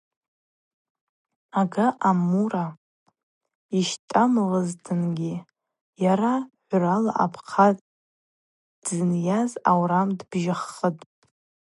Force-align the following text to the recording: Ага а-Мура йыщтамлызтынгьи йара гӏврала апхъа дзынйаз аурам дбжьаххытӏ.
Ага 1.59 1.85
а-Мура 2.09 2.67
йыщтамлызтынгьи 3.75 5.33
йара 6.03 6.35
гӏврала 6.67 7.11
апхъа 7.23 7.67
дзынйаз 8.83 9.51
аурам 9.69 10.09
дбжьаххытӏ. 10.17 11.05